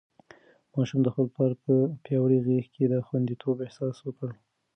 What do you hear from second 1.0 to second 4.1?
د خپل پلار په پیاوړې غېږ کې د خونديتوب احساس